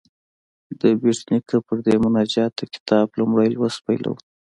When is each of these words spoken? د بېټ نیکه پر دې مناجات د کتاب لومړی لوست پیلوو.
د 0.79 0.81
بېټ 1.01 1.19
نیکه 1.31 1.57
پر 1.65 1.77
دې 1.85 1.95
مناجات 2.03 2.51
د 2.57 2.61
کتاب 2.73 3.07
لومړی 3.19 3.49
لوست 3.55 3.79
پیلوو. 3.85 4.15